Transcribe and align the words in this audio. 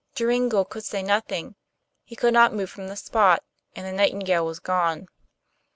Joringel 0.15 0.65
could 0.67 0.83
say 0.83 1.03
nothing; 1.03 1.53
he 2.03 2.15
could 2.15 2.33
not 2.33 2.55
move 2.55 2.71
from 2.71 2.87
the 2.87 2.95
spot, 2.95 3.43
and 3.75 3.85
the 3.85 3.91
nightingale 3.91 4.47
was 4.47 4.59
gone. 4.59 5.05